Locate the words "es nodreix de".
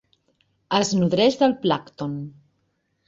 0.77-1.51